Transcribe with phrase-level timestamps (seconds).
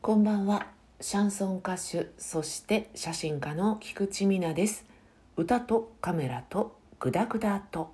[0.00, 0.68] こんばんは。
[1.00, 4.86] シャンソン歌手そして写真家の菊池美奈です。
[5.36, 7.92] 歌とカメラとグダグダと。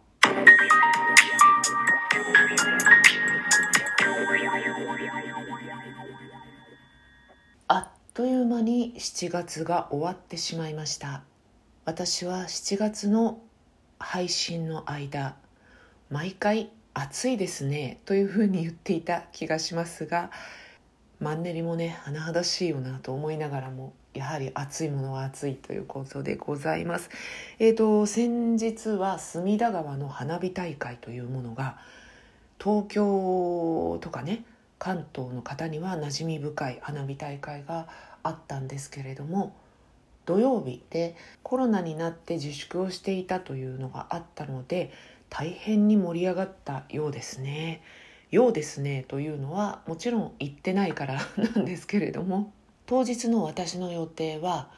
[7.67, 11.23] あっという間に7月が終わってしまいました。
[11.86, 13.41] 私は7月の
[13.98, 15.36] 配信の間
[16.11, 20.30] 毎回暑いですねというふうに言っていた気がしますが
[21.25, 27.08] マンネリもね甚だしいよなと思いながらもやはり暑いものは暑いということでございます。
[27.58, 31.79] えーと、先日は隅田川の花火大会というものが
[32.62, 34.44] 東京とかね
[34.78, 37.88] 関東の方には馴染み深い花火大会が
[38.22, 39.56] あったんですけれども
[40.27, 44.92] 土曜日でコロナになって自粛をしていたというのがあったので
[45.30, 47.80] 大変に盛り上がったようですね。
[48.34, 51.20] ようですねというのはもちろん行ってないから
[51.55, 52.52] なんですけれども
[52.84, 54.70] 当日の私の予定は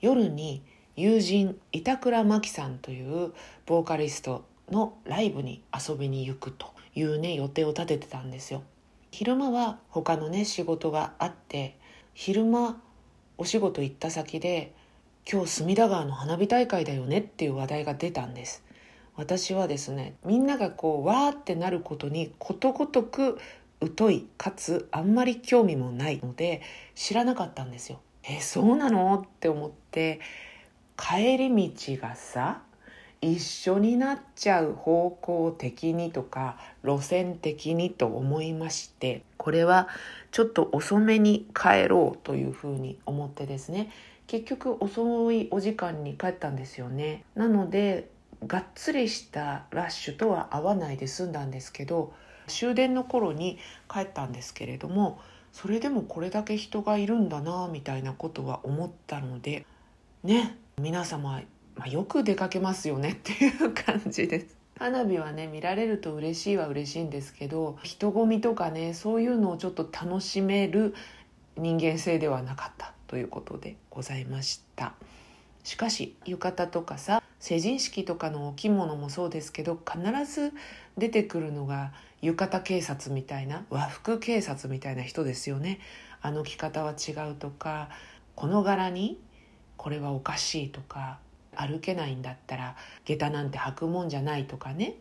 [0.00, 0.62] 夜に
[0.94, 3.32] 友人板倉真希さんという
[3.66, 8.62] ボーカリストのライブに遊びに行くというね予定を立ててたんですよ。
[9.10, 11.76] 昼間は他のね仕事があって
[12.14, 12.80] 昼間
[13.36, 14.74] お仕事行った先で
[15.30, 18.62] 今日隅田川の花火大会だよねっていう話題が出たんです。
[19.16, 23.38] 私はですねみんながこうわーってなることにことごとく
[23.96, 26.62] 疎いかつあんまり興味もないので
[26.94, 28.00] 知らなかったんですよ。
[28.24, 29.24] えそうなの？
[29.26, 30.20] って思って
[30.96, 32.62] 帰り道がさ
[33.20, 39.88] 一緒になっちゃう方向的にとか路線的にと思いましてこれは
[40.32, 43.90] ちょっと遅めに帰ろうというふうに思ってですね
[44.26, 48.08] 結局遅いお時間に帰ったんですよねなので
[48.46, 52.12] がっつりしたラッシュとは合わないで済んだんですけど
[52.46, 55.20] 終電の頃に帰ったんですけれども
[55.52, 59.66] それでもこれだけ人がいるんだなみたいなことは思ったので
[60.24, 61.42] ね皆様、
[61.76, 64.56] まあ、よく出かけますよねっていう感じです。
[64.78, 70.94] 花火はね見られると嬉しいは嬉しいんですけど人混みとかねそういうのをちょっと楽しめる
[71.56, 74.94] 人間性ではなかったということでございました
[75.62, 80.00] しかし浴衣とかさ成人式とかのお着物もそうですけど必
[80.32, 80.52] ず
[80.96, 85.80] 出てくるのが浴衣警察みたいな和服警察みたいな人ですよね。
[86.20, 87.88] あの着方は違うとか
[88.36, 89.18] この柄に
[89.76, 91.18] これはおかしいとか
[91.56, 94.94] 歩けないんだったら下駄なんて履くもんじゃないとかね。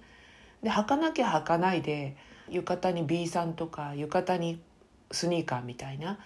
[0.64, 2.18] で履かなきゃ履かないで
[2.50, 4.60] 浴衣に B さんとか浴衣に
[5.12, 6.18] スニーカーみたいな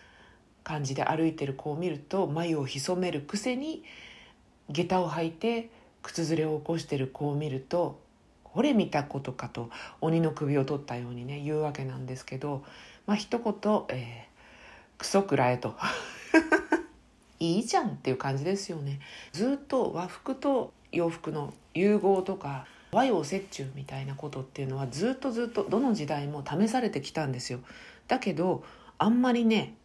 [0.64, 3.84] 感じで歩いてる子を見ると眉を潜めるくせに
[4.70, 5.70] 下駄を履いて
[6.06, 8.00] 靴ずれを起こしてる子を見ると
[8.44, 9.72] 「これ見たことか」と
[10.02, 12.64] 鬼の首を取ったようにね言うわけなんですけど
[13.08, 13.54] まあ一言、
[13.90, 15.76] えー、クソくらえと。
[17.38, 19.02] いいじゃんっていう感じですよね。
[19.34, 27.60] ずっと和服と洋服の融合とか和洋折衷みたいなことっていうのはずっとずっとどの時代も試されてきたんですよ。
[28.08, 28.64] だけど
[28.98, 29.76] あんまりね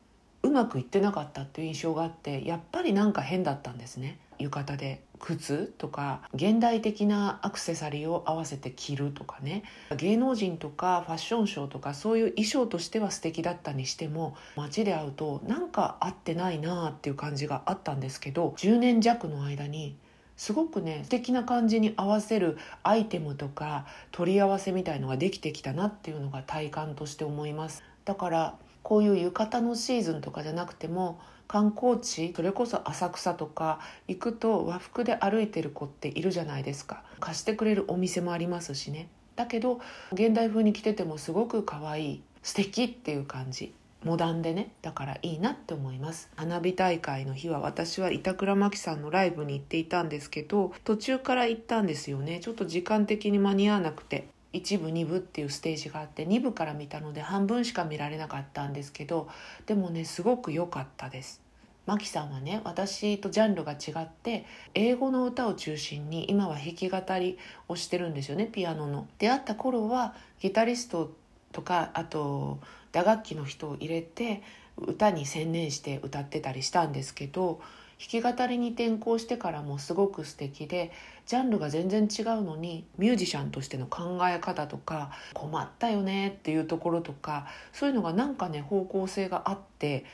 [0.43, 4.19] うまくいってなかったっていう印象があってやっぱりなんか変だったんですね。
[4.41, 9.63] 浴衣で靴とか現代的なアクセサリーを合わせて着るとかね。
[9.97, 19.97] 芸能人とかファッションショーとかそういう衣装としては素敵だったにしても街で会うとなんか合ってないなあっていう感じがあったんですけど10年弱の間に
[20.37, 27.85] すごくね素敵な感じに合わせるアイテムとか取り合わせみたいのができてきたなっていうのが体感として思います。
[28.07, 37.03] だからこういう浴衣のシーズンとかじゃなくても観光地それこそ浅草とか行くと和服で歩いてる子っているじゃないですか。
[37.19, 39.09] 貸してくれるお店もありますしね。
[39.35, 39.81] だけど
[40.13, 43.75] 現代風に着ててもすごく可愛い素敵っていう感じ。
[44.05, 44.71] モダンでね。
[44.81, 46.31] だからいいなって思います。
[46.37, 52.39] 花火大会の日は私は板倉真希さんのライブに行っていたんですけど途中から行ったんですよね。
[52.39, 54.29] ちょっと時間的に間に合わなくて。
[54.53, 59.29] 1部2部っていうステージがあって2部から見たので半分しか見られなかったんですけど
[59.67, 61.41] でもねすごく良かったです
[61.87, 67.39] マキさんはね私とジャンルが違って英語の歌を中心に今は弾き語り
[67.69, 69.09] をしてるんですよねピアノの。
[69.19, 71.13] 出会った頃はギタリスト
[71.53, 72.61] とかあと
[72.93, 74.43] 打楽器の人を入れて
[74.77, 77.61] 歌に専念して歌ってたりしたんですけど
[78.01, 80.91] 弾き語りに転向してからもすごく素敵で
[81.27, 90.07] ジャンルが全然違うのにミュージシャンとしての考え方とか困ったよねっていうところとかそういうのがなんかね方向性があって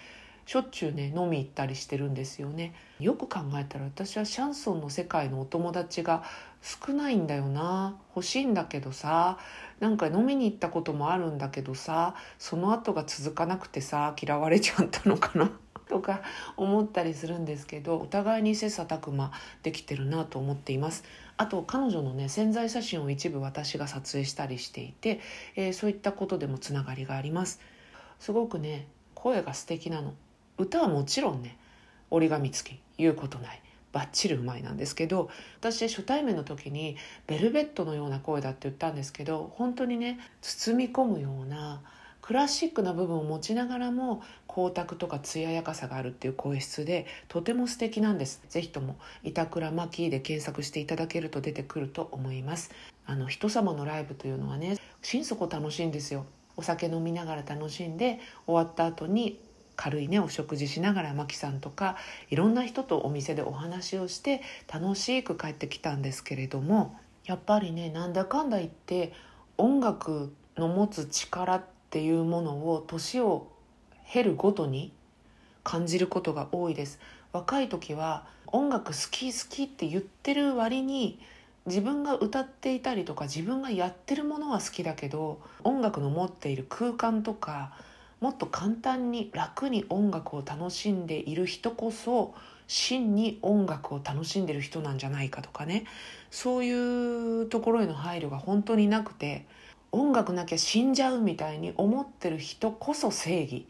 [0.46, 2.72] しょっちゅうね飲み行ったりしてるんですよね。
[3.00, 6.22] よく考えたら私はシャンソンの世界のお友達が
[6.62, 7.96] 少ないんだよな。
[8.14, 9.38] 欲しいんだけどさ
[9.80, 15.50] なんか飲みに行ったこともあるんだけどさその後が続かなくてさ嫌われちゃったのかな。
[15.88, 16.22] とか
[16.56, 21.04] 思ったりするんですけどお互いに切磋琢磨できてるなと思っています。
[21.36, 25.20] あと彼女のね潜在写真を一部私が撮影したりしていて、
[25.54, 27.60] えー、そういったことでもつながりがあります。
[28.18, 30.14] すごくね声が素敵なの。
[30.58, 31.58] 歌はもちろんね
[32.10, 33.62] 折り紙付き言うことない。
[33.92, 41.80] バッチリうまいなんですけど私初対面の時にベルベットのような声だって言ったんですけど本当にね包み込むような
[42.20, 44.22] クラシックな部分を持ちながらも
[44.56, 48.40] 光沢とか艶やかさがあるっていう声質でとても素敵なんです。
[48.48, 52.70] 是非とも板倉マキーで検索していただけると出てくると思います。
[53.04, 56.24] あの人様のライブというのはね心底楽しいんですよ。
[56.56, 59.38] お酒飲みながら楽しんで終わった後に
[59.76, 61.98] 軽いねお食事しながらマキさんとか
[62.30, 64.40] いろんな人とお店でお話をして
[64.72, 69.12] 楽しく帰ってきたんですけれどもやっぱりねなんだかんだ言って
[69.58, 73.52] 音楽の持つ力っていうものを年を
[74.10, 74.92] 経るごとに
[75.62, 76.98] 感じることが多いです。
[77.32, 81.18] 若い時は音楽好き好きって言ってる割に
[81.66, 87.72] 自分が歌っていたりとか自分がやってるものは好きだけど音楽の持っている空間とか
[88.20, 92.34] もっと簡単に楽に音楽を楽しんでいる人こそ
[92.68, 95.84] 真に音楽を楽しんでる人なんじゃないかとかね。
[96.30, 99.46] そういうところへの配慮が本当になくて
[99.92, 103.66] 音楽なきゃ死んじゃうみたいに思ってる人こそ正義。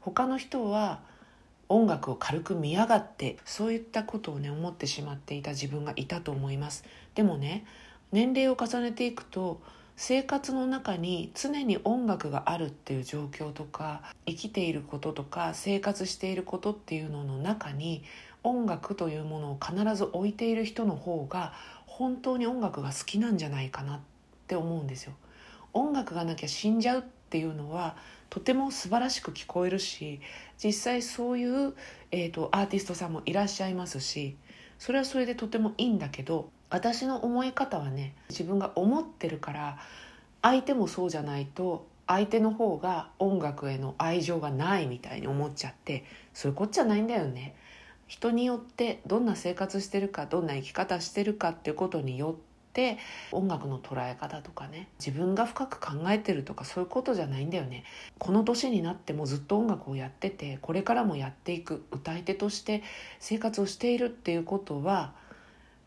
[0.00, 1.00] 他の人は
[1.68, 6.84] 音楽を軽く見やがってそういったことをね思ってしまっていた自分がいたと思います
[7.14, 7.64] でもね
[8.10, 9.60] 年齢を重ねていくと
[9.96, 18.04] 生活の中に常に音楽があるっていう状況とか生きていることとか生活していることっていうのの中に
[18.44, 21.52] 音楽というものを必ず置いている人の方が
[21.86, 24.00] 本当に音楽が好きなんじゃないかなっ
[24.46, 25.14] て思うんですよ。
[25.72, 27.96] 音楽がなきゃ死んじゃうっていうのは
[28.30, 30.20] とても素晴らしく聞こえるし
[30.62, 31.74] 実際そういう、
[32.10, 34.36] えーと、アーティストさんもいらっしゃいますし
[34.78, 39.78] それはそれでとてもいいんだけど私の思い方はね自分が思ってるから
[40.42, 47.54] 相手もそうじゃないと相手の方が音楽への愛情がないみたいに思っちゃってそういうこっちゃないんだよね。
[48.06, 52.98] 人によってどんな生活してるかどんな生き方してるかっていうことによって
[53.32, 57.84] 音楽の捉え方とかね自分が深く考えてるとかそういうことじゃないんだよね。
[58.18, 62.82] この年になってもずっと音楽をやっててこれからもやっていく歌い手として
[63.18, 65.14] 生活をしているっていうことは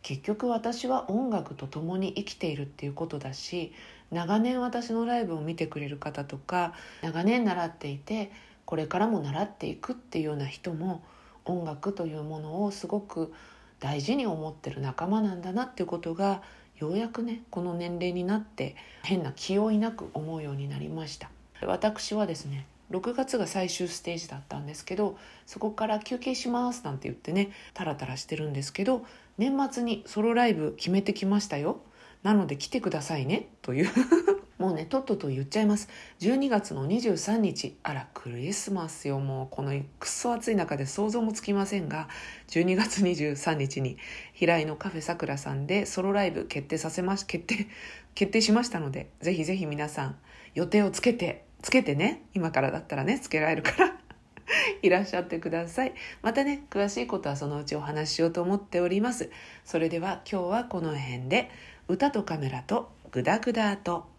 [0.01, 3.71] 結局私は音楽と共に生きているっていうことだし
[4.09, 8.31] 長年私のライブを見てくれる方とか長年習っていて
[8.65, 11.03] これからも習っていくっていうような人も
[11.45, 13.33] 音楽というものをすごく
[13.79, 16.41] 大事に思ってる仲間なんだなっていうことが
[16.81, 21.29] ようやくねこの年齢になって変な気負いなく思うようになりました。
[21.63, 29.05] 私はですね6月が最終ステージだったんですけどそこから休憩しますなんて言ってねタラタラしてるんですけど
[29.37, 31.81] 年末にソロライブ決めてきましたよ。
[32.23, 33.89] なので来てくださいねという。
[34.61, 35.89] もうねとっとと言っちゃいます。
[36.19, 39.19] 12月の23日あらクリスマスよ。
[39.19, 42.07] もうこのくっそ暑い中で想像もつきませんが
[42.49, 43.97] 12月23日に
[44.33, 47.67] 平井のカフェさくらさんでソロライブ決定させまし決定
[48.13, 50.15] 決定しましたのでぜひぜひ皆さん
[50.53, 53.95] 予定をつけてつけてね今からだったらねつけられるから
[54.83, 55.95] いらっしゃってください。
[56.21, 59.31] またね詳しいことはそのうちお話ししようと思っております。
[59.65, 61.49] それでは今日はこの辺で
[61.87, 64.11] 歌とカメラとグダグダと